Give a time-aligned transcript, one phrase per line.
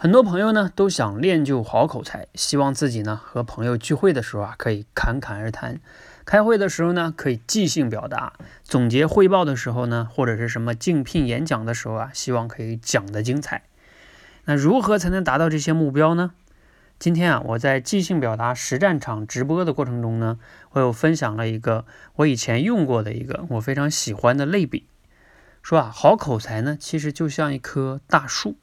[0.00, 5.80] 很多朋友呢都想练就好口才，希望自己呢和朋友聚会的时候啊可以侃侃而谈，
[6.24, 13.64] 开会的时候呢可以即兴表达，总结汇报的时候呢或者是什么竞聘演讲的时候啊，希望可以讲得精彩。
[14.44, 16.30] 那如何才能达到这些目标呢？
[17.00, 20.38] 今天啊我在即兴表达实战场直播的过程中呢，
[20.70, 21.84] 我有分享了一个
[22.14, 24.86] 我以前用过的一个我非常喜欢的类比，
[25.60, 28.54] 说啊好口才呢其实就像一棵大树。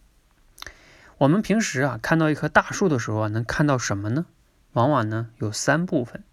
[1.17, 4.25] 我们平时啊看到一棵大树的时候啊，能看到什么呢？
[4.73, 6.23] 往往呢有三部分，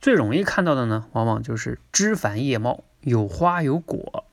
[0.00, 4.24] 最容易看到的呢，往往就是枝繁叶茂，有花有果。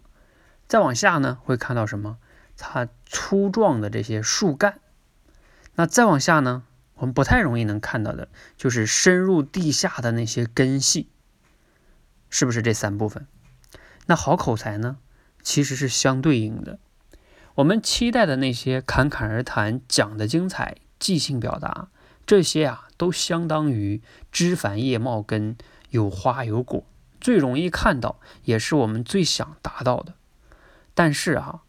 [0.68, 2.18] 再往下呢，会看到什么？
[2.58, 4.80] 它粗壮的这些树干。
[5.76, 6.64] 那再往下呢，
[6.96, 11.10] 我们不太容易能看到的，就是深入地下的那些根系。
[12.32, 13.28] 是不是这三部分？
[14.08, 14.98] 那好口才呢，
[15.44, 16.80] 其实是相对应的。
[17.56, 21.88] 我们期待的那些侃侃而谈、讲的精彩、即兴表达，
[22.26, 25.56] 这些啊，都相当于枝繁叶茂、跟
[25.92, 26.84] 有花有果，
[27.22, 30.16] 最容易看到，也是我们最想达到的。
[30.94, 31.62] 但是啊，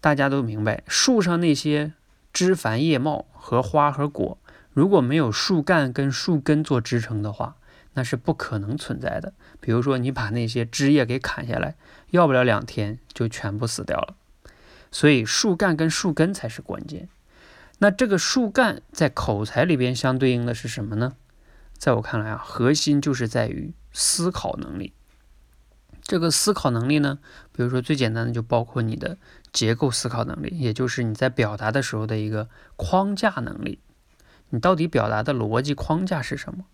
[0.00, 1.92] 大家都明白，树上那些
[2.32, 4.38] 枝繁叶茂和花和果，
[4.72, 7.56] 如果没有树干跟树根做支撑的话，
[7.92, 9.34] 那是不可能存在的。
[9.60, 11.74] 比如说，你把那些枝叶给砍下来，
[12.08, 14.14] 要不了两天就全部死掉了。
[14.90, 17.08] 所以树干跟树根才是关键。
[17.78, 21.14] 那这个树干在口才里边相对应的是什么呢？
[21.78, 24.92] 在我看来啊，核心就是在于思考能力。
[26.02, 27.20] 这个思考能力呢，
[27.52, 29.16] 比如说最简单的就包括你的
[29.52, 33.78] 结构思考能力，也就是你在表达的时候的一个框架能力。
[34.50, 36.64] 你到底表达的逻辑框架是什么？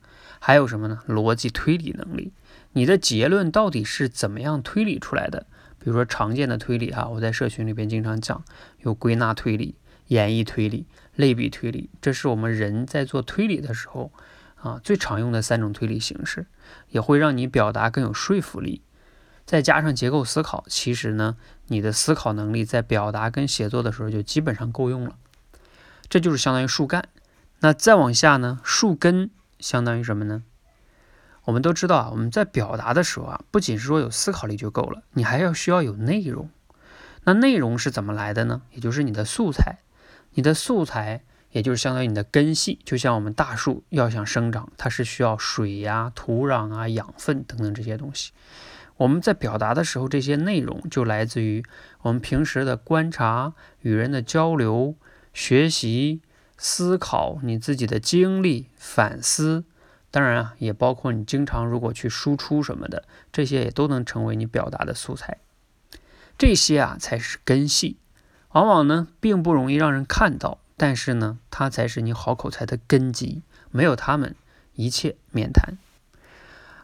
[0.40, 1.02] 还有什么呢？
[1.06, 2.32] 逻辑推理能力。
[2.72, 5.46] 你的结论到底是怎么样推理出来的？
[5.86, 8.42] 比如说常见的推理啊，我在社群里边经常讲，
[8.80, 9.76] 有归纳推理、
[10.08, 10.84] 演绎推理、
[11.14, 14.10] 类比推理，这是我们人在做推理的时候
[14.56, 16.48] 啊最常用的三种推理形式，
[16.88, 18.82] 也会让你表达更有说服力。
[19.44, 21.36] 再加上结构思考，其实呢，
[21.68, 25.14] 你的思考能力在表达跟写作的时候就基本上够用了。
[26.08, 27.08] 这就是相当于树干。
[27.60, 29.30] 那再往下呢，树根
[29.60, 30.42] 相当于什么呢？
[31.46, 36.50] 我们都知道啊，我们在表达的时候啊，不仅是说有思考力就够了，你还要需要有内容。
[37.22, 38.62] 那内容是怎么来的呢？
[38.72, 39.78] 也就是你的素材，
[40.34, 42.80] 你的素材也就是相当于你的根系。
[42.84, 48.32] 就像我们大树要想生长，它是需要水呀、土壤啊、养分等等这些东西。
[48.96, 51.64] 我们在表达的时候，这些内容就来自于
[52.02, 53.52] 我们平时的观察、
[53.82, 54.96] 与人的交流、
[55.32, 56.22] 学习、
[56.56, 59.64] 思考，你自己的经历、反思。
[60.10, 65.38] 当然啊，也包括你经常如果去输出什么的，这些也都能成为你表达的素材。
[66.38, 67.96] 这些啊才是根系，
[68.52, 73.42] 往往呢并不容易让人看到，但是呢，它才是你好口才的根基。
[73.70, 74.34] 没有它们，
[74.74, 75.76] 一切免谈。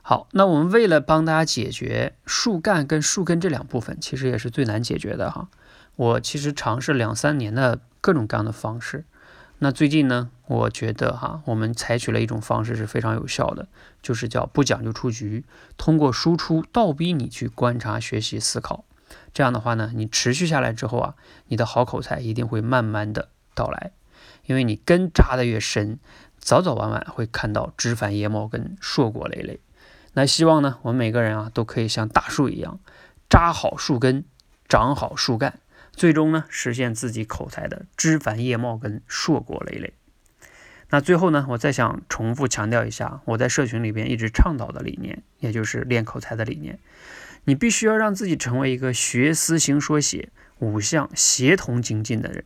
[0.03, 5.49] 好，那我们为了帮大家解决树干跟树根这两部分，其实也是最难解决的哈。
[5.97, 9.05] 我其实尝试两三年的各种各样的方式。
[9.65, 13.69] 那最近呢，我觉得哈，我们采取了一种方式是非常有效的，
[14.03, 15.45] 就是叫不讲究出局，
[15.77, 18.85] 通过输出倒逼你去观察、学习、思考。
[19.33, 21.15] 这样的话呢，你持续下来之后啊，
[21.47, 23.93] 你的好口才一定会慢慢的到来，
[24.47, 26.01] 因为你根扎的越深，
[26.41, 29.61] 早早晚晚会看到枝繁叶茂跟硕果累累。
[30.15, 32.81] 那希望呢，我们每个人啊，都可以像大树一样，
[33.31, 34.25] 扎好树根，
[34.69, 35.61] 长好树干。
[35.93, 39.93] 最终呢，实现自己口才的枝繁叶茂跟硕果累累。
[40.91, 46.79] 那最后呢，我再想重复强调一下，我在社群里边一直倡导的理念，也就是练口才的理念。
[47.45, 52.45] 你必须要让自己成为一个学思行说写五项协同精进的人。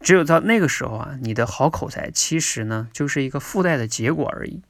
[0.00, 4.62] 只有到那个时候啊，你的好口才其实呢，就是一个附带的结果而已，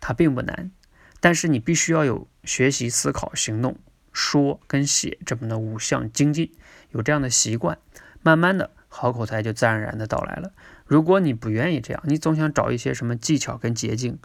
[0.00, 0.72] 它并不难。
[1.20, 3.78] 但是你必须要有学习、思考、行动。
[4.12, 6.52] 说跟写这么的五项精进，
[6.90, 7.78] 有这样的习惯，
[8.22, 10.52] 慢慢的好口才就自然而然的到来了。
[10.84, 14.18] 如果你不愿意这样，你总想找一些什么技巧跟捷径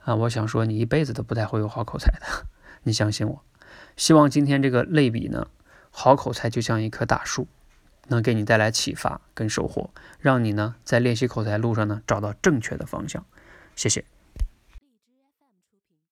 [0.00, 2.46] 啊，我想说你一辈子都不太会有好口才的。
[2.82, 3.42] 你相信我。
[3.96, 5.46] 希望今天这个类比呢，
[5.90, 7.46] 好口才就像一棵大树，
[8.08, 13.24] 能给你带来启发跟收获，让你呢在练习口才路上呢找到正确的方向。
[13.76, 14.04] 谢谢。